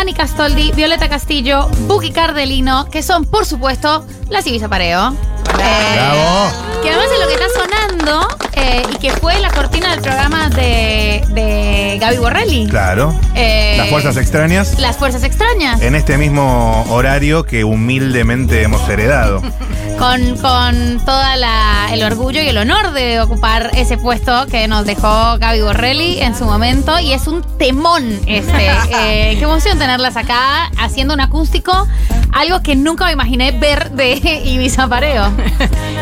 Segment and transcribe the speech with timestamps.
[0.00, 5.10] Ani Castoldi, Violeta Castillo, Buki Cardelino, que son, por supuesto, las Ibiza Pareo.
[5.10, 6.80] Eh, Bravo.
[6.82, 8.28] Que además es lo que está sonando
[8.60, 12.66] eh, y que fue la cortina del programa de, de Gaby Borrelli.
[12.68, 13.14] Claro.
[13.34, 14.78] Eh, Las fuerzas extrañas.
[14.78, 15.80] Las fuerzas extrañas.
[15.82, 19.42] En este mismo horario que humildemente hemos heredado.
[20.00, 24.86] Con, con toda la, el orgullo y el honor de ocupar ese puesto que nos
[24.86, 26.98] dejó Gaby Borrelli en su momento.
[26.98, 28.70] Y es un temón este.
[29.02, 31.86] Eh, qué emoción tenerlas acá haciendo un acústico.
[32.32, 34.12] Algo que nunca me imaginé ver de
[34.44, 35.30] Ibiza Pareo.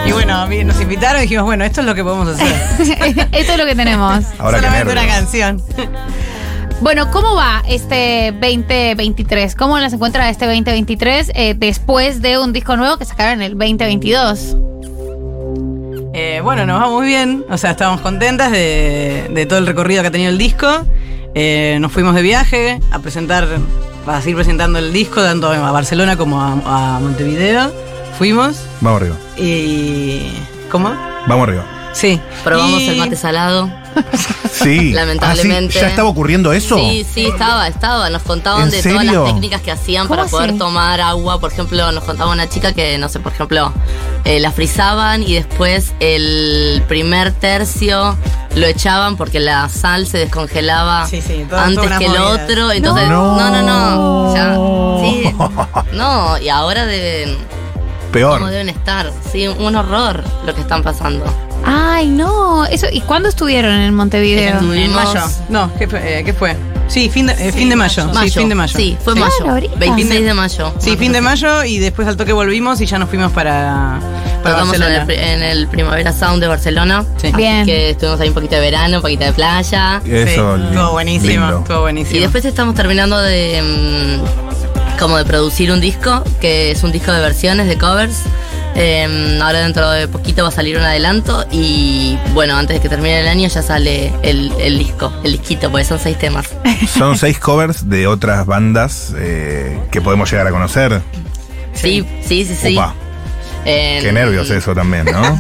[0.06, 2.47] Y bueno, nos invitaron y dijimos, bueno, esto es lo que podemos hacer.
[3.32, 4.24] Esto es lo que tenemos.
[4.38, 5.62] Ahora que Solamente una canción.
[6.80, 9.56] Bueno, ¿cómo va este 2023?
[9.56, 13.58] ¿Cómo las encuentra este 2023 eh, después de un disco nuevo que sacaron en el
[13.58, 14.56] 2022?
[16.14, 17.44] Eh, bueno, nos va muy bien.
[17.50, 20.66] O sea, estamos contentas de, de todo el recorrido que ha tenido el disco.
[21.34, 23.46] Eh, nos fuimos de viaje a presentar,
[24.06, 27.72] a seguir presentando el disco, tanto a Barcelona como a, a Montevideo.
[28.18, 29.16] Fuimos Vamos arriba.
[29.36, 30.32] y.
[30.70, 30.90] ¿Cómo?
[31.26, 31.77] Vamos arriba.
[31.98, 32.20] Sí.
[32.44, 33.68] Probamos Y- el mate salado.
[34.52, 34.92] Sí.
[34.92, 35.74] Lamentablemente.
[35.78, 36.76] Ah, sí, ¿Ya estaba ocurriendo eso?
[36.76, 38.08] Sí, sí, estaba, estaba.
[38.10, 41.40] Nos contaban ¿En de todas las técnicas que hacían ¿Cómo para poder tomar agua.
[41.40, 43.72] Por ejemplo, nos contaba una chica que, no sé, por ejemplo,
[44.24, 48.16] eh, la frizaban y después el primer tercio
[48.54, 52.70] lo echaban porque la sal se descongelaba Sí, sí, toda- antes que el otro.
[52.72, 53.36] Entonces, No.
[53.36, 54.34] no, no, no.
[54.36, 54.54] Ya,
[55.02, 55.34] sí.
[55.96, 57.36] No, y ahora deben,
[58.12, 58.38] Peor.
[58.38, 59.10] ¿cómo deben estar?
[59.32, 61.24] Sí, un horror lo que están pasando.
[61.64, 62.64] Ay, no.
[62.66, 64.54] Eso, ¿Y cuándo estuvieron en Montevideo?
[64.54, 65.20] Estuvimos- En mayo.
[65.48, 66.20] No, ¿qué fue?
[66.20, 66.56] Eh, ¿qué fue?
[66.86, 68.08] Sí, fin de, eh, fin de mayo.
[68.22, 68.74] Sí, fin de mayo.
[68.78, 69.20] Sí, fue Sí.
[69.20, 69.32] mayo.
[69.38, 69.76] Claro, ahorita.
[69.78, 70.72] 26 de mayo.
[70.78, 73.98] Sí, fin de mayo y después al toque volvimos y ya nos fuimos para,
[74.42, 75.02] para Tocamos en Barcelona.
[75.12, 77.04] el, en el Primavera Sound de Barcelona.
[77.18, 77.26] Sí.
[77.26, 77.66] Así Bien.
[77.66, 80.00] que estuvimos ahí un poquito de verano, un poquito de playa.
[80.06, 80.56] Eso.
[80.56, 81.58] Estuvo buenísimo, lindo.
[81.58, 82.16] estuvo buenísimo.
[82.18, 83.60] Y después estamos terminando de
[84.22, 84.57] mm,
[84.98, 88.22] como de producir un disco, que es un disco de versiones, de covers.
[88.74, 92.88] Eh, ahora dentro de poquito va a salir un adelanto y bueno, antes de que
[92.88, 96.48] termine el año ya sale el, el disco, el disquito, porque son seis temas.
[96.96, 101.00] Son seis covers de otras bandas eh, que podemos llegar a conocer.
[101.74, 102.76] Sí, sí, sí, sí.
[102.76, 102.94] Opa,
[103.64, 105.38] Eh, qué nervios eso también, ¿no?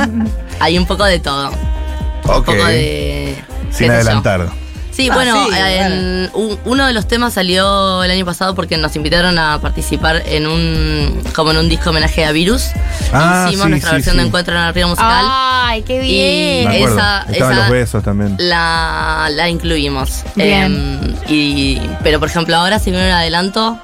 [0.60, 1.50] Hay un poco de todo.
[1.50, 2.46] Un Ok.
[2.46, 3.34] poco de...
[3.70, 4.50] Sin yo.
[4.98, 8.76] Sí, Ah, bueno, sí, en- un- uno de los temas salió el año pasado porque
[8.76, 12.64] nos invitaron a participar en un como en un disco homenaje a Virus.
[13.12, 14.20] Ah, Hicimos sí, nuestra sí, versión sí.
[14.22, 15.24] de Encuentro en la Ría Musical.
[15.24, 16.66] Ay, qué Y bien.
[16.68, 16.96] Acuerdo.
[16.98, 18.34] esa- Estaban esa- los besos también.
[18.38, 20.24] la, la incluimos.
[20.34, 21.16] Bien.
[21.28, 23.78] Eh, y, pero por ejemplo, ahora si viene un adelanto,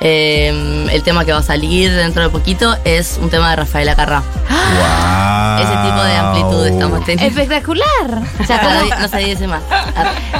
[0.00, 3.94] eh, el tema que va a salir dentro de poquito es un tema de Rafaela
[3.96, 4.22] Carrá.
[4.48, 5.64] Wow.
[5.64, 7.40] Ese tipo de amplitud estamos teniendo.
[7.40, 8.22] Espectacular.
[8.46, 9.62] Pero di- no se dice más.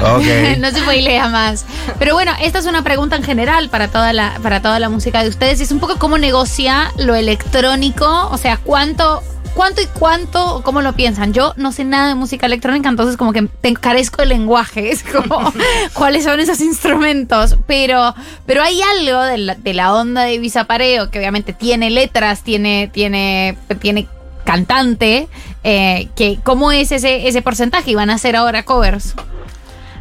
[0.02, 0.24] Ok.
[0.58, 1.64] no se spoilea más.
[1.98, 5.22] Pero bueno, esta es una pregunta en general para toda la, para toda la música
[5.22, 5.60] de ustedes.
[5.60, 8.28] Es un poco cómo negocia lo electrónico.
[8.30, 9.22] O sea, cuánto.
[9.58, 10.60] ¿Cuánto y cuánto?
[10.62, 11.32] ¿Cómo lo piensan?
[11.32, 14.92] Yo no sé nada de música electrónica, entonces como que te carezco de lenguaje.
[14.92, 15.52] Es como,
[15.94, 17.56] ¿cuáles son esos instrumentos?
[17.66, 18.14] Pero,
[18.46, 22.44] pero hay algo de la, de la onda de Ibiza Pareo, que obviamente tiene letras,
[22.44, 24.06] tiene, tiene, tiene
[24.44, 25.26] cantante,
[25.64, 27.90] eh, que ¿cómo es ese, ese porcentaje?
[27.90, 29.16] Y van a hacer ahora covers.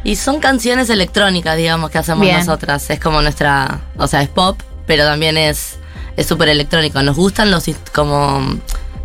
[0.04, 2.38] Y son canciones electrónicas, digamos, que hacemos Bien.
[2.38, 2.88] nosotras.
[2.90, 4.56] Es como nuestra, o sea, es pop,
[4.86, 5.78] pero también es
[6.18, 7.00] es súper electrónico.
[7.04, 7.64] Nos gustan los,
[7.94, 8.44] como,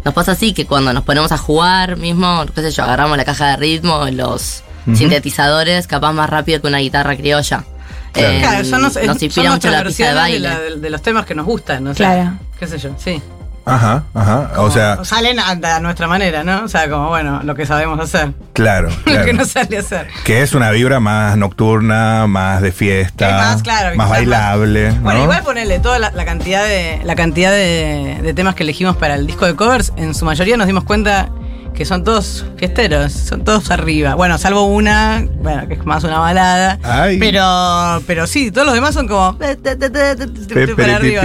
[0.05, 3.25] nos pasa así que cuando nos ponemos a jugar mismo, qué sé yo, agarramos la
[3.25, 4.63] caja de ritmo, los
[4.93, 7.63] sintetizadores, capaz más rápido que una guitarra criolla.
[8.11, 8.29] Claro.
[8.33, 10.39] Eh, Claro, son nos son inspira mucho la pista de baile.
[10.49, 11.93] la- de, de los temas que nos gustan, ¿no?
[11.93, 12.37] Claro.
[12.59, 13.21] qué sé yo, sí.
[13.65, 14.51] Ajá, ajá.
[14.57, 16.63] O sea, Salen a, a nuestra manera, ¿no?
[16.63, 18.33] O sea, como, bueno, lo que sabemos hacer.
[18.53, 20.07] claro, Lo que nos sale hacer.
[20.25, 25.01] Que es una vibra más nocturna, más de fiesta, Que más, claro, más bailable, ¿no?
[25.01, 28.97] Bueno, igual ponerle toda la, la cantidad de la cantidad de, de temas que elegimos
[28.97, 31.29] para el disco de covers, en su mayoría nos dimos cuenta
[31.73, 34.15] que son todos fiesteros, son todos arriba.
[34.15, 36.79] Bueno, salvo una, bueno, que es más una balada.
[36.83, 37.17] Ay.
[37.19, 40.75] Pero, pero sí, todos los demás son como eh, te, te, te, te, te, Pe,
[40.75, 41.23] para arriba.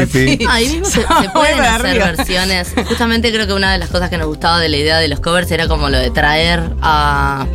[0.49, 1.00] Ahí mismo se,
[1.33, 2.73] pueden hacer versiones.
[2.89, 5.21] Justamente creo que una de las cosas que nos gustaba de la idea de los
[5.21, 7.47] covers era como lo de traer a,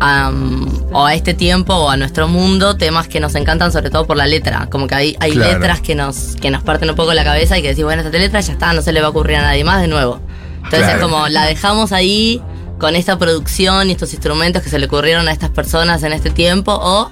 [0.00, 4.06] am, o a este tiempo o a nuestro mundo temas que nos encantan sobre todo
[4.06, 4.68] por la letra.
[4.70, 5.52] Como que hay, hay Claro.
[5.52, 8.16] letras que nos, que nos parten un poco la cabeza y que decís, bueno, esta
[8.16, 10.20] letra ya está, no se le va a ocurrir a nadie más de nuevo.
[10.64, 10.96] Entonces Claro.
[10.96, 12.42] es como la dejamos ahí
[12.78, 16.30] con esta producción y estos instrumentos que se le ocurrieron a estas personas en este
[16.30, 17.10] tiempo o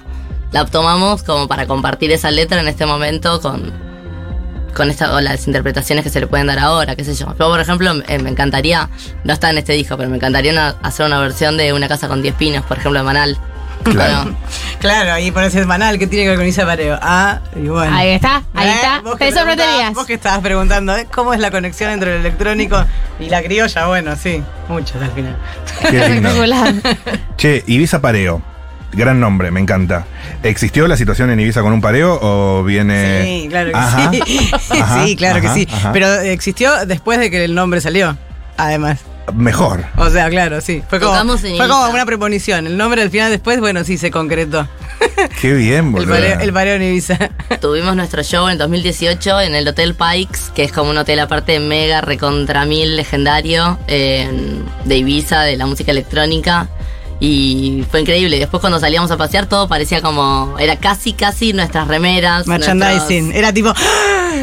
[0.51, 3.71] la tomamos como para compartir esa letra en este momento con,
[4.75, 7.27] con esta, o las interpretaciones que se le pueden dar ahora, qué sé yo.
[7.39, 8.89] Yo, por ejemplo, eh, me encantaría,
[9.23, 12.07] no está en este disco, pero me encantaría una- hacer una versión de Una casa
[12.07, 13.37] con 10 pinos, por ejemplo, de Manal.
[13.83, 14.23] Claro.
[14.23, 14.37] Bueno,
[14.79, 16.97] Claro, ahí pones el banal que tiene que ver con Isa Pareo.
[17.01, 17.95] Ah, y bueno.
[17.95, 18.73] Ahí está, ahí ¿Eh?
[18.75, 19.01] está.
[19.01, 19.93] Vos que Te sorprenderías.
[19.93, 21.07] Vos que estabas preguntando, ¿eh?
[21.13, 22.83] ¿cómo es la conexión entre el electrónico
[23.19, 23.87] y la criolla?
[23.87, 25.37] Bueno, sí, muchos al final.
[25.81, 26.29] Qué lindo.
[26.29, 26.73] Espectacular.
[27.37, 28.41] Che, Ibiza Pareo.
[28.95, 30.05] Gran nombre, me encanta.
[30.43, 33.23] ¿Existió la situación en Ibiza con un pareo o viene.?
[33.23, 34.11] Sí, claro que Ajá.
[34.11, 34.51] sí.
[34.81, 35.67] Ajá, sí, claro ajá, que sí.
[35.73, 35.91] ajá.
[35.93, 38.15] Pero existió después de que el nombre salió,
[38.55, 38.99] además.
[39.33, 39.85] Mejor.
[39.97, 40.83] O sea, claro, sí.
[40.89, 42.67] Fue como, fue como una premonición.
[42.67, 44.67] El nombre al final después, bueno, sí se concretó.
[45.41, 46.15] Qué bien, El boludo.
[46.15, 47.17] el pareo en Ibiza.
[47.61, 51.59] tuvimos nuestro show en 2018 en el Hotel Pikes, que es como un hotel aparte
[51.59, 54.29] mega recontra mil legendario eh,
[54.85, 56.67] de Ibiza, de la música electrónica.
[57.19, 58.37] Y fue increíble.
[58.37, 60.57] Después cuando salíamos a pasear todo parecía como...
[60.59, 62.47] Era casi, casi nuestras remeras.
[62.47, 63.25] Merchandising.
[63.27, 63.73] nuestros- Era tipo.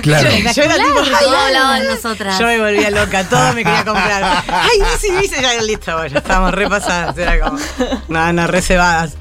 [0.03, 0.31] Claro.
[0.55, 1.03] Yo era tipo.
[1.05, 2.39] Y todo hablaba de nosotras.
[2.39, 4.43] Yo me volvía loca, todo me quería comprar.
[4.49, 7.17] Ay, bici, bici, ya listo, bueno, ya estábamos repasadas.
[7.19, 7.59] Era como.
[8.09, 9.17] No, no, reservadas.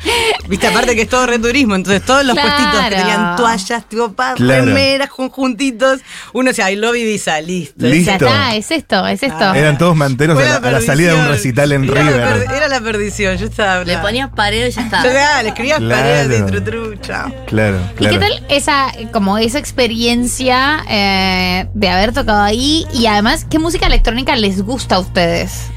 [0.48, 2.50] Viste, aparte que es todo returismo, entonces todos los Claro.
[2.50, 4.66] puestitos que tenían toallas, tipo, pa, Claro.
[4.66, 6.00] remeras, conjuntitos.
[6.34, 7.86] Uno decía, I love Ibiza, listo.
[7.86, 8.10] Listo.
[8.12, 9.54] Ya está, es esto, es esto.
[9.54, 12.48] Eran todos manteros a la, a la salida de un recital en era River.
[12.54, 13.84] era la perdición, yo estaba.
[13.84, 15.04] Le ponías pareo y ya está.
[15.04, 16.02] Yo ah, le escribía Claro.
[16.02, 17.34] paredes de tru, tru, chao.
[17.48, 18.14] Claro, ¿Y claro.
[18.20, 22.86] qué tal esa, como esa experiencia eh, de haber tocado ahí?
[22.94, 25.70] Y además, ¿qué música electrónica les gusta a ustedes?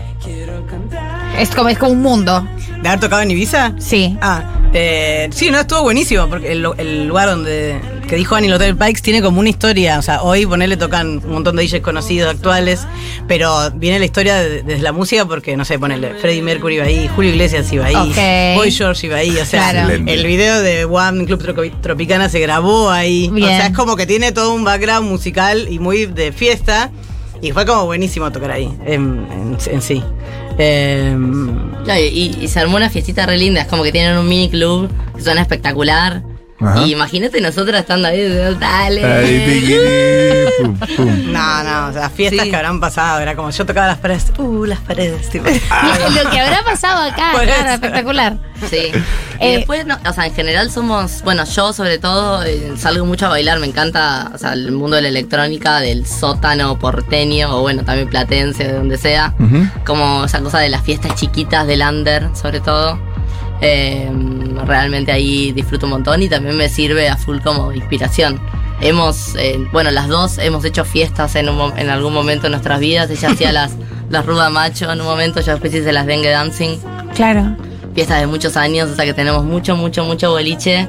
[1.39, 2.47] Es como, es como un mundo.
[2.83, 3.73] ¿De haber tocado en Ibiza?
[3.79, 4.17] Sí.
[4.21, 4.43] Ah,
[4.75, 7.79] eh, sí, no, estuvo buenísimo, porque el, el lugar donde,
[8.09, 11.21] que dijo Ani, el Hotel Pikes, tiene como una historia, o sea, hoy ponerle tocan
[11.25, 12.87] un montón de DJs conocidos, actuales,
[13.29, 16.85] pero viene la historia de- desde la música porque, no sé, ponerle Freddie Mercury iba
[16.87, 18.55] ahí, Julio Iglesias iba ahí.
[18.57, 19.93] Boy George iba ahí, o sea, Claro.
[20.07, 23.45] El video de One Club Tropicana se grabó ahí, Bien.
[23.45, 26.91] o sea, es como que tiene todo un background musical y muy de fiesta,
[27.43, 30.03] y fue como buenísimo tocar ahí, en, en- en sí.
[30.57, 33.63] No, y, y se armó una fiestita re linda.
[33.63, 36.23] Es como que tienen un mini club que suena espectacular.
[36.65, 36.83] Ajá.
[36.87, 38.29] Y imagínate nosotros estando ahí,
[38.59, 39.03] dale.
[40.61, 41.33] Pum, pum.
[41.33, 42.51] No, no, o sea, fiestas Sí.
[42.51, 45.45] que habrán pasado, era como yo tocaba las paredes, uh, las paredes, tipo.
[46.25, 47.75] Lo que habrá pasado acá, Por claro, eso.
[47.75, 48.37] espectacular.
[48.71, 48.91] Sí.
[49.41, 53.05] Y Eh, después, no, o sea, en general somos, bueno, yo sobre todo eh, salgo
[53.05, 57.57] mucho a bailar, me encanta, o sea, el mundo de la electrónica, del sótano porteño,
[57.57, 59.35] o bueno, también platense, de donde sea.
[59.85, 62.99] Como esa cosa de las fiestas chiquitas del under, sobre todo.
[63.63, 64.11] Eh,
[64.67, 68.41] realmente ahí disfruto un montón y también me sirve a full como inspiración.
[68.81, 72.81] Hemos, eh, bueno, las dos hemos hecho fiestas en, un en algún momento de nuestras
[72.81, 73.09] vidas.
[73.11, 73.77] Ella hacía las,
[74.11, 76.79] las ruda macho en un momento, yo después hice las dengue dancing
[77.15, 77.57] Claro.
[77.95, 80.89] Fiestas de muchos años, o sea que tenemos mucho, mucho, mucho boliche,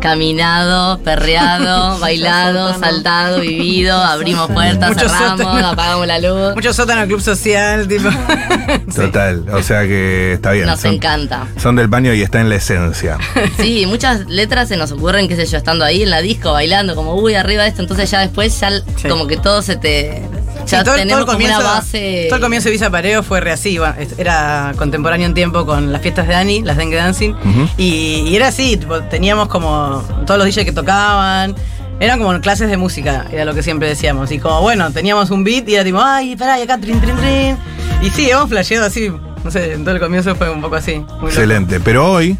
[0.00, 5.68] caminado, perreado, bailado, saltado, vivido, abrimos puertas, Mucho cerramos, sótano.
[5.68, 6.54] apagamos la luz.
[6.54, 8.10] Mucho sótano, club social, tipo.
[8.10, 8.96] Sí.
[8.96, 9.44] Total.
[9.52, 10.66] O sea que está bien.
[10.66, 11.46] Nos son, encanta.
[11.60, 13.18] son del baño y está en la esencia.
[13.56, 16.94] Sí, muchas letras se nos ocurren, qué sé yo, estando ahí en la disco, bailando,
[16.94, 19.08] como, uy, arriba de esto, entonces ya después, ya Sí.
[19.08, 20.22] como que todo se te...
[20.66, 22.26] Ya Sí, todo, tenemos todo el como comienzo, una base...
[22.28, 23.78] todo el comienzo de Visa Pareo fue re así.
[23.78, 27.34] bueno, era contemporáneo en tiempo con las fiestas de Ani, las Dengue Dancing.
[27.76, 31.54] Y, y era así, tipo, teníamos como todos los DJs que tocaban.
[32.00, 34.30] Eran como clases de música, era lo que siempre decíamos.
[34.32, 37.16] Y como, bueno, teníamos un beat y era tipo, ay, pará, y acá, trin, trin,
[37.16, 37.56] trin.
[38.02, 39.12] Y sí, hemos flasheado así.
[39.44, 40.94] No sé, en todo el comienzo fue un poco así.
[40.96, 41.26] muy loco.
[41.28, 41.78] Excelente.
[41.80, 42.36] Pero hoy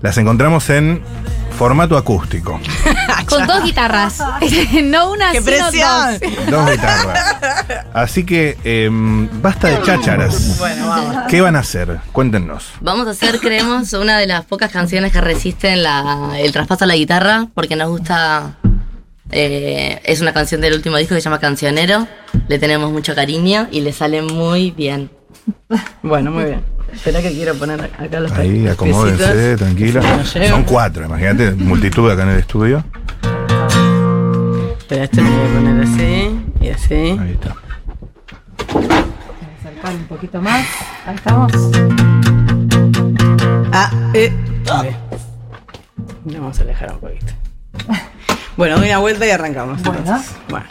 [0.00, 1.02] las encontramos en
[1.58, 2.60] formato acústico.
[3.28, 4.18] Con dos guitarras.
[4.84, 6.18] no una, ¡Qué sino presión!
[6.20, 6.50] dos.
[6.50, 7.36] Dos guitarras.
[7.94, 10.58] Así que em, basta de chácharas.
[10.58, 11.16] Bueno, vamos.
[11.28, 11.98] ¿Qué van a hacer?
[12.12, 12.70] Cuéntenos.
[12.80, 16.86] Vamos a hacer, creemos, una de las pocas canciones que resisten la- el traspaso a
[16.86, 18.56] la guitarra, porque nos gusta.
[19.30, 22.06] eh, es una canción del último disco que se llama Cancionero.
[22.48, 25.10] Le tenemos mucho cariño y le sale muy bien.
[26.02, 26.64] Bueno, muy bien.
[26.92, 30.24] Espera que quiero poner acá los Ahí, acomódense, tranquila.
[30.48, 32.84] Son cuatro, imagínate, multitud acá en el estudio.
[34.86, 36.94] Espera, este me voy a poner así y así.
[36.94, 37.56] Ahí está.
[39.58, 40.64] Acercar un poquito más.
[41.04, 41.52] Ahí estamos.
[43.72, 44.32] Ah, eh.
[44.64, 44.96] Vale.
[46.26, 47.32] Vamos a alejar un poquito.
[48.56, 49.82] Bueno, doy una vuelta y arrancamos.
[49.82, 49.98] Bueno.
[49.98, 50.36] entonces.
[50.48, 50.66] Bueno.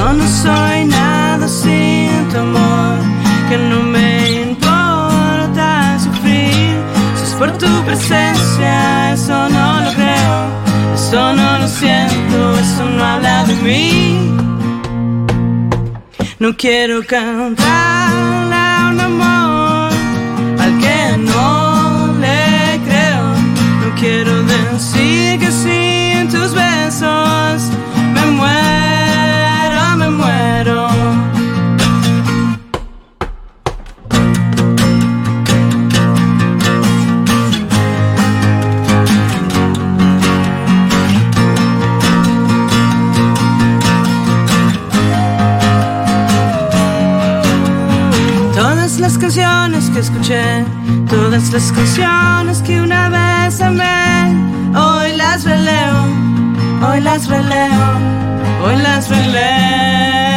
[0.00, 2.96] Yo no soy nada sin tu amor,
[3.48, 4.08] que no me
[4.48, 6.74] importa sufrir,
[7.16, 10.36] si es por tu presencia, eso no lo creo,
[10.94, 13.90] eso no lo siento, eso no habla de mí.
[16.38, 19.90] No quiero cantarle a un amor
[20.62, 21.46] al que no
[22.24, 23.24] le creo.
[23.82, 25.79] No quiero decir que sin
[49.30, 50.64] canciones que escuché,
[51.08, 54.34] todas las canciones que una vez amé,
[54.76, 56.04] hoy las releo,
[56.84, 58.00] hoy las releo,
[58.64, 60.29] hoy las releo.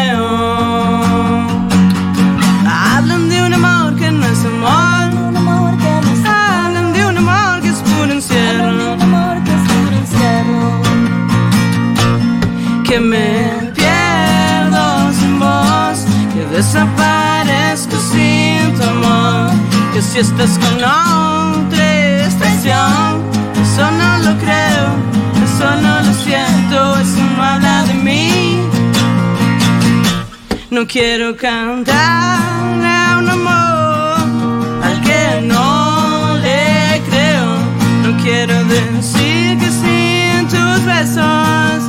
[19.93, 23.21] Que si estás con otra estación,
[23.61, 24.85] eso no lo creo,
[25.45, 28.59] eso no lo siento, eso no habla de mí.
[30.71, 37.49] No quiero cantarle a un amor al que no le creo.
[38.03, 41.83] No quiero decir que sin tus besos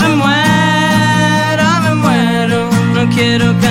[0.00, 2.70] me muero, me muero.
[2.94, 3.67] No quiero cantarle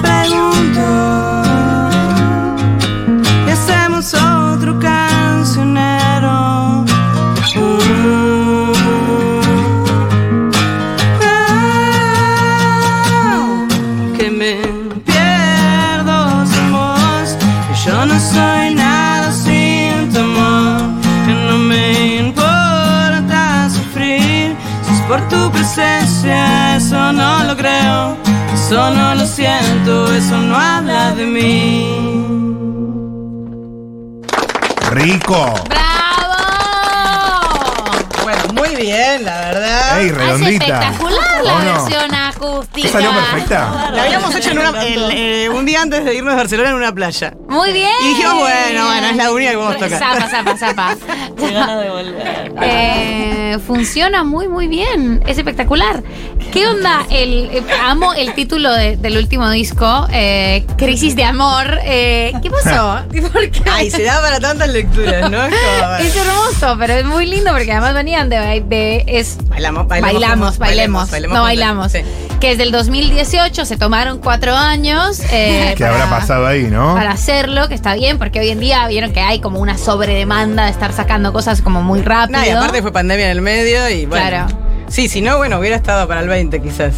[0.00, 1.42] pregunto,
[3.46, 6.84] ¿y hacemos otro cancionero?
[12.76, 13.66] Ah,
[14.16, 14.54] que me
[15.04, 16.72] pierdo sin
[17.68, 20.80] que yo no soy nada sin tu amor,
[21.26, 28.16] que no me importa sufrir, si es por tu presencia, eso no lo creo,
[28.54, 32.20] eso no siento, eso no habla de mí.
[34.90, 35.54] Rico.
[35.68, 36.34] ¡Bravo!
[38.22, 40.00] Bueno, muy bien, la verdad.
[40.00, 40.64] Ey, Es redondita.
[40.64, 41.84] espectacular la ¿O no?
[41.84, 42.86] versión acústica.
[42.86, 43.90] ¿Te salió perfecta?
[43.94, 46.76] La habíamos hecho en una- en, eh, un día antes de irnos a Barcelona en
[46.76, 47.34] una playa.
[47.48, 47.90] Muy bien.
[48.02, 49.98] Y dijimos, bueno, bueno, es la única que vamos a tocar.
[49.98, 50.96] Zapa, zapa, zapa.
[51.38, 52.52] Qué ganas de volver.
[52.62, 55.22] Eh, funciona muy, muy bien.
[55.26, 56.02] Es espectacular.
[56.52, 57.04] ¿Qué onda?
[57.10, 61.78] El, eh, amo el título de- del último disco, eh, Crisis de Amor.
[61.84, 63.00] Eh, ¿Qué pasó?
[63.32, 63.62] ¿Por qué?
[63.70, 65.42] Ay, se da para tantas lecturas, ¿no?
[65.44, 65.96] Es como, bueno.
[66.04, 70.38] Es hermoso, pero es muy lindo porque además venían de, de- es Bailamos, bailamos, bailamos,
[70.48, 71.98] juntos, bailemos, bailemos no bailamos, Sí.
[72.44, 76.92] Que es del 2018, se tomaron cuatro años eh, ¿Qué habrá para- pasado ahí, no?
[76.94, 80.66] para hacerlo, que está bien, porque hoy en día vieron que hay como una sobredemanda
[80.66, 82.38] de estar sacando cosas como muy rápido.
[82.40, 84.28] No, y aparte fue pandemia en el medio y bueno.
[84.28, 84.58] Claro.
[84.88, 86.92] Sí, si no, bueno, hubiera estado para el 20 quizás.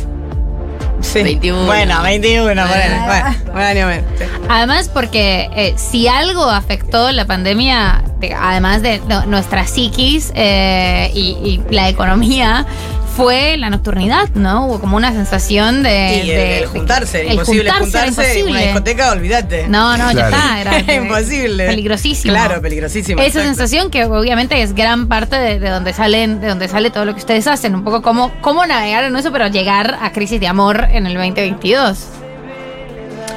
[1.01, 1.23] Sí.
[1.23, 1.67] 21.
[1.67, 4.05] Bueno, 21, bueno, bueno, un año menos.
[4.19, 4.25] sí.
[4.49, 11.11] Además, porque eh, si algo afectó la pandemia, de- además de no- nuestra psiquis eh,
[11.15, 12.67] y, y la economía,
[13.17, 14.67] fue la nocturnidad, ¿no?
[14.67, 16.23] Hubo como una sensación de.
[16.25, 19.69] Y de- el, el juntarse, el imposible juntarse era juntarse, en una discoteca, olvídate.
[19.69, 20.61] No, no, ya está.
[20.61, 21.67] Era Imposible.
[21.67, 22.35] Peligrosísimo.
[22.35, 23.21] Claro, peligrosísimo.
[23.21, 23.49] Esa exacto.
[23.49, 27.15] sensación que obviamente es gran parte de, de donde salen, de donde sale todo lo
[27.15, 27.75] que ustedes hacen.
[27.75, 31.15] Un poco cómo, cómo navegar en eso, pero llegar a crisis de amor en el
[31.15, 31.99] 2022.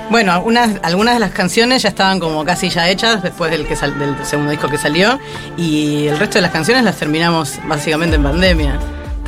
[0.09, 3.75] Bueno, algunas, algunas de las canciones ya estaban como casi ya hechas después del, que
[3.75, 5.19] sal- del segundo disco que salió
[5.55, 8.79] y el resto de las canciones las terminamos básicamente en pandemia,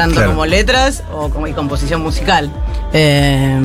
[0.01, 0.31] tanto Claro.
[0.31, 2.51] como letras o como y composición musical.
[2.93, 3.59] Eh,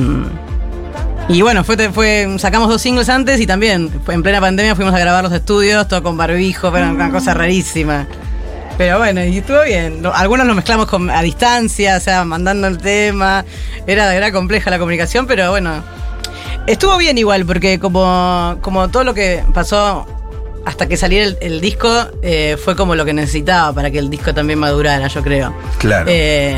[1.29, 4.93] y bueno, fue, fue sacamos dos singles antes y también fue en plena pandemia fuimos
[4.93, 8.07] a grabar los estudios, todo con barbijo, pero una cosa rarísima.
[8.77, 10.01] Pero bueno, y estuvo bien.
[10.03, 13.43] No, Algunos lo mezclamos con- a distancia, o sea, mandando el tema.
[13.87, 15.83] Era, era compleja la comunicación, pero bueno,
[16.67, 20.05] Estuvo bien igual, porque como, como todo lo que pasó
[20.67, 21.89] hasta que saliera el, el disco,
[22.21, 25.53] eh, fue como lo que necesitaba para que el disco también madurara, yo creo.
[25.77, 26.05] Claro.
[26.09, 26.55] Eh,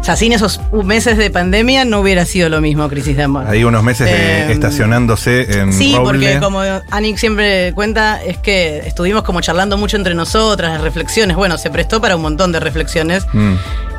[0.00, 3.44] o sea, sin esos meses de pandemia no hubiera sido lo mismo Crisis de Amor.
[3.46, 6.04] Hay unos meses de Eh, estacionándose en Sí, Roble.
[6.28, 11.36] porque como Anik siempre cuenta, es que estuvimos como charlando mucho entre nosotras, las reflexiones.
[11.36, 13.26] Bueno, se prestó para un montón de reflexiones.
[13.34, 13.54] Mm.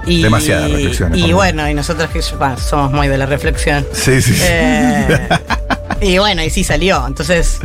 [0.06, 3.86] Y, Demasiadas reflexiones, Y bueno, y nosotras que bah, somos muy de la reflexión.
[3.94, 4.44] Sí, sí, sí.
[6.04, 7.06] Y bueno, y sí salió.
[7.08, 7.60] Entonces,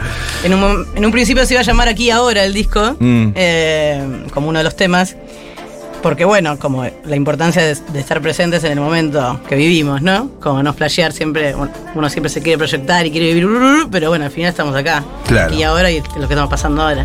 [0.45, 3.33] en un, en un principio se iba a llamar Aquí Ahora el disco, Mm.
[3.35, 5.17] eh, como uno de los temas.
[6.03, 10.31] Porque bueno, como la importancia de, de estar presentes en el momento que vivimos, ¿no?
[10.41, 13.49] Como no flashear siempre, bueno, uno siempre se quiere proyectar y quiere vivir,
[13.91, 15.03] pero bueno, al final estamos acá.
[15.27, 15.53] Claro.
[15.53, 17.05] Aquí ahora y lo que estamos pasando ahora.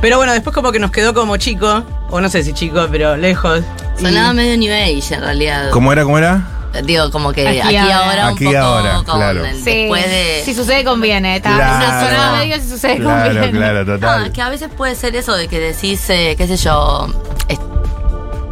[0.00, 3.16] Pero bueno, después como que nos quedó como chico, o no sé si chico, pero
[3.16, 3.60] lejos.
[3.96, 5.70] y- Sonaba medio New Age en realidad.
[5.70, 6.02] ¿Cómo era?
[6.02, 6.42] ¿Cómo era?
[6.82, 7.98] Digo, como que Aquí aquí, ahora.
[8.10, 9.44] ahora, Aquí un poco ahora, con claro.
[9.44, 9.64] el- Sí.
[9.82, 10.42] después de.
[10.44, 11.36] Si sucede, conviene.
[11.36, 12.14] Está Claro.
[12.16, 13.58] una medio, si sucede, Claro, conviene.
[13.58, 14.26] claro, No, total.
[14.26, 17.08] es que a veces puede ser eso de que decís, eh, qué sé yo,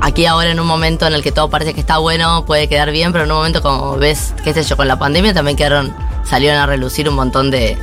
[0.00, 2.90] aquí ahora en un momento en el que todo parece que está bueno, puede quedar
[2.90, 5.94] bien, pero en un momento como ves, qué sé yo, con la pandemia también quedaron,
[6.24, 7.78] salieron a relucir un montón de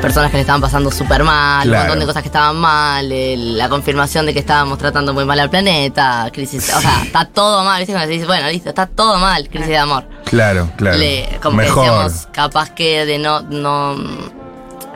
[0.00, 1.82] personas que le estaban pasando súper mal, Claro.
[1.82, 5.24] un montón de cosas que estaban mal, el- la confirmación de que estábamos tratando muy
[5.24, 7.92] mal al planeta, crisis, o sea, está todo mal, ¿viste?
[7.92, 10.04] Cuando decís, bueno, listo, está todo mal, crisis de amor.
[10.24, 10.96] Claro, claro.
[10.98, 11.84] Le- como Mejor.
[11.84, 13.96] que decíamos, capaz que de no, no.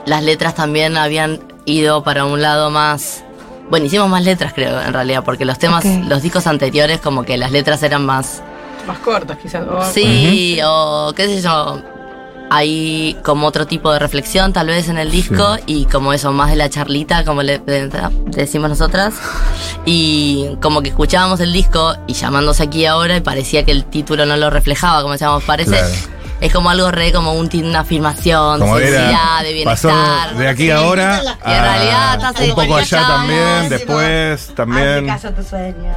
[0.07, 3.25] Las letras también habían ido para un lado más.
[3.71, 7.39] Bueno, hicimos más letras, creo, en realidad, porque los temas, los discos anteriores, como que
[7.39, 8.43] las letras eran más.
[8.87, 9.67] Más cortas quizás.
[9.67, 11.81] o- Sí, o qué sé yo.
[12.57, 16.51] Hay como otro tipo de reflexión, tal vez, en el disco, y como eso, más
[16.51, 17.91] de la charlita, como le le-
[18.27, 19.15] decimos nosotras.
[19.85, 24.25] Y como que escuchábamos el disco y llamándose aquí ahora, y parecía que el título
[24.25, 25.71] no lo reflejaba, como decíamos, parece.
[25.73, 25.95] Claro.
[26.41, 30.35] Es como algo re, como un, una afirmación, Como de felicidad, era, de pasó bienestar.
[30.37, 30.71] de aquí Sí.
[30.71, 35.07] a ahora Y en realidad a estás un poco allá también, después también.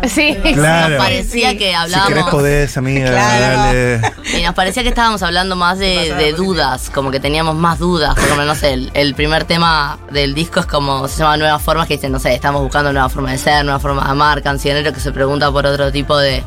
[0.08, 0.38] Sí.
[0.54, 0.89] Claro.
[0.89, 1.58] Nos parecía Sí.
[1.58, 2.08] que Si hablábamos.
[2.10, 3.56] querés podés, amiga, Claro.
[3.58, 4.02] dale.
[4.38, 8.13] Y nos parecía que estábamos hablando más de, de dudas, como que teníamos más dudas.
[8.15, 11.62] Por ejemplo, no sé, el, el primer tema del disco es como se llama Nuevas
[11.62, 14.41] Formas, que dice, no sé, estamos buscando nuevas formas de ser, nuevas formas de amar,
[14.43, 16.43] cancionero que se pregunta por otro tipo de,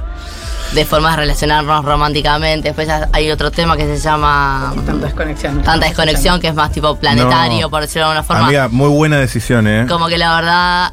[0.72, 2.68] de formas de relacionarnos románticamente.
[2.68, 5.62] Después ya hay otro tema que se llama Tanta desconexión.
[5.62, 7.70] Tanta Desconexión, que es más tipo planetario, No.
[7.70, 8.44] por decirlo de alguna forma.
[8.46, 9.86] Amiga, muy buena decisión, ¿eh?
[9.88, 10.92] Como que la verdad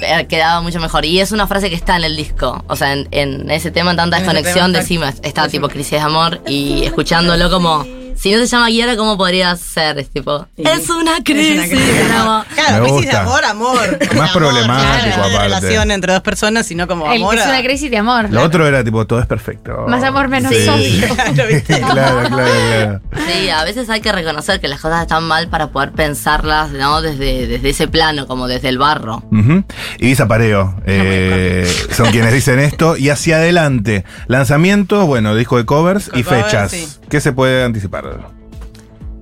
[0.00, 1.04] eh, quedaba mucho mejor.
[1.04, 2.64] Y es una frase que está en el disco.
[2.68, 6.40] O sea, en, en ese tema, en tanta desconexión, decimos, está tipo crisis de amor.
[6.46, 7.84] Y escuchándolo como,
[8.16, 9.98] si no se llama Guiara, ¿cómo podría ser?
[9.98, 10.62] Es tipo, Sí.
[10.66, 12.20] es una crisis Es una crisis de de amor.
[12.20, 12.46] amor.
[12.54, 13.98] Claro, Me crisis de amor, amor.
[14.16, 15.38] Más problemático, Claro, de aparte.
[15.56, 17.36] relación entre dos personas, sino como El- amor.
[17.36, 18.30] es una crisis de amor.
[18.30, 19.84] Lo otro era tipo, todo es perfecto.
[19.88, 20.68] Más amor, menos Sí.
[20.68, 21.06] odio.
[21.66, 23.00] Claro, claro, claro.
[23.26, 27.00] Sí, a veces hay que reconocer que las cosas están mal para poder pensarlas, ¿no?
[27.02, 29.22] Desde, desde ese plano, como desde el barro.
[29.30, 29.64] Ujú.
[29.98, 32.96] Ibiza Pareo eh, son quienes dicen esto.
[32.96, 36.70] Y hacia adelante, lanzamiento, bueno, disco de covers y covers, fechas.
[36.70, 36.88] sí.
[37.10, 38.04] ¿Qué se puede anticipar?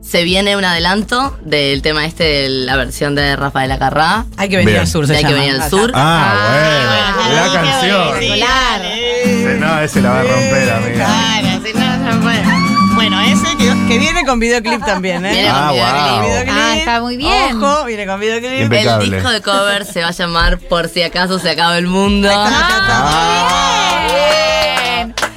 [0.00, 4.26] Se viene un adelanto del tema este de la versión de Rafael Acarrá.
[4.36, 4.80] Hay que venir Bien.
[4.82, 5.42] al sur, se Hay que llama.
[5.44, 5.90] venir al sur.
[5.94, 8.18] Ah, bueno, la canción.
[8.20, 8.44] Sí,
[9.60, 11.04] No, ese la va a romper, amiga.
[11.06, 12.42] Claro, si no, no puede.
[12.94, 15.32] Bueno, ese que, que viene con videoclip también, ¿eh?
[15.32, 16.12] Viene Ah, con videoclip.
[16.20, 16.22] wow.
[16.28, 16.54] Videoclip.
[16.56, 17.62] Ah, está muy bien.
[17.62, 18.50] Ojo, viene con videoclip.
[18.52, 19.04] Impe- Impecable.
[19.06, 22.28] El disco de cover se va a llamar Por si acaso se acaba el mundo.
[22.32, 24.06] Ah,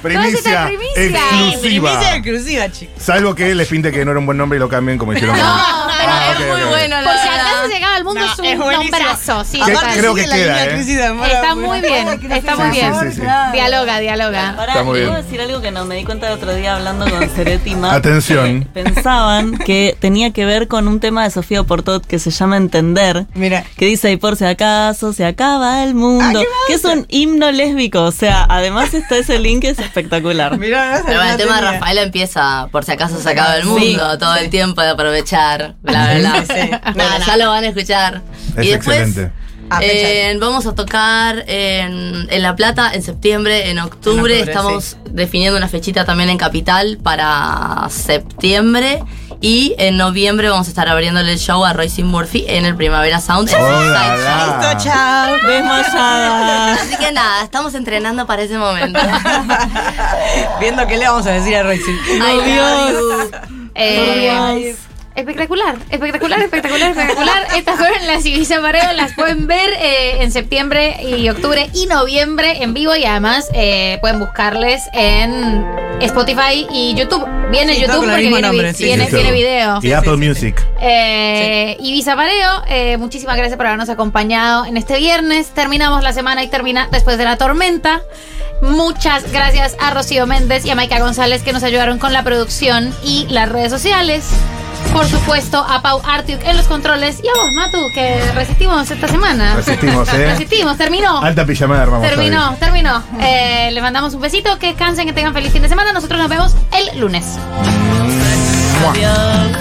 [0.07, 0.97] Primicia, primicias.
[0.97, 1.89] exclusiva.
[1.91, 2.95] Primicia exclusiva, chicos.
[3.01, 5.37] Salvo que les pinte que no era un buen nombre y lo cambien como hicieron
[6.09, 8.71] Ah, es muy bueno, la Por si acaso se acaba el mundo No, es un
[8.71, 9.43] nombrazo.
[9.43, 10.69] Sí, Que- creo que queda, línea ¿eh?
[10.69, 12.93] crisis de amor, Está muy bien, está muy bien.
[12.99, 13.27] sí, sí, sí.
[13.53, 14.53] Dialoga, dialoga.
[14.55, 15.23] Pará, Está muy ¿puedo bien.
[15.23, 17.75] decir algo que no me di cuenta el otro día hablando con Ceretti?
[17.83, 18.67] Atención.
[18.73, 23.25] Pensaban que tenía que ver con un tema de Sofía Portot que se llama Entender.
[23.33, 23.63] Mira.
[23.77, 26.41] Que dice, y por si acaso se acaba el mundo.
[26.67, 28.03] que es un himno lésbico.
[28.03, 30.57] O sea, además está ese link que es espectacular.
[30.59, 31.71] Mira, Pero bueno, el tema de tenía.
[31.73, 33.67] Rafaela empieza, por si acaso se acaba el Sí.
[33.69, 35.75] mundo, todo el tiempo de aprovechar,
[36.15, 36.45] bla, bla.
[36.45, 36.71] Sí.
[36.93, 38.21] Bueno, ya lo van a escuchar.
[38.55, 39.31] Es y después excelente.
[39.81, 44.39] Eh, vamos a tocar en, en La Plata en septiembre, en octubre.
[44.39, 49.03] En octubre, Estamos definiendo una fechita también en Capital para septiembre.
[49.39, 53.21] Y en noviembre vamos a estar abriéndole el show a Royce Murphy en el Primavera
[53.21, 53.51] Sound.
[53.51, 54.69] la.
[54.71, 55.35] Listo, chao.
[56.73, 58.99] Así que nada, estamos entrenando para ese momento.
[60.59, 61.91] Viendo qué le vamos a decir a Royce.
[62.19, 63.29] Ay, Dios.
[63.75, 64.75] Eh,
[65.17, 67.47] espectacular, espectacular, espectacular, espectacular.
[67.57, 72.63] Estas fueron las Ibiza Pareo, las pueden ver eh, en septiembre y octubre y noviembre
[72.63, 75.65] en vivo y además eh, pueden buscarles en
[76.01, 77.25] Spotify y YouTube.
[77.49, 79.37] Viene Sí, YouTube porque viene, nombre, vi- sí, viene, sí, viene todo.
[79.37, 79.79] video.
[79.81, 80.55] Y Apple Music.
[80.81, 85.47] Eh, Ibiza Pareo, eh, muchísimas gracias por habernos acompañado en este viernes.
[85.49, 88.01] Terminamos la semana y termina después de la tormenta.
[88.61, 92.93] Muchas gracias a Rocío Méndez y a Maika González que nos ayudaron con la producción
[93.03, 94.25] y las redes sociales.
[94.93, 99.07] Por supuesto, a Pau Artiuk en los controles y a vos, Matu, que resistimos esta
[99.07, 99.55] semana.
[99.55, 100.25] Resistimos, ¿eh?
[100.31, 101.21] Resistimos, terminó.
[101.21, 102.55] Alta pijamada armamos Terminó, hoy.
[102.59, 103.03] terminó.
[103.21, 105.93] Eh, le mandamos un besito, que descansen, que tengan feliz fin de semana.
[105.93, 107.37] Nosotros nos vemos el lunes.
[108.89, 109.57] Adiós.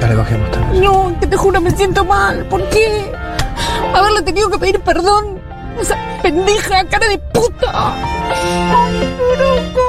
[0.00, 0.82] Dale, bajemos también.
[0.82, 2.44] No, que te juro me siento mal.
[2.46, 3.12] ¿Por qué?
[3.94, 5.39] Haberle tenido que pedir perdón.
[5.80, 7.70] Esa pendeja cara de puta.
[7.72, 9.79] Ay.